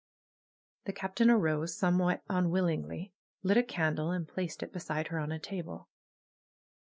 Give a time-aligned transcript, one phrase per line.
[0.85, 3.13] The Captain arose, somewhat unwillingly,
[3.43, 5.89] lit a can dle and placed it beside her on a table.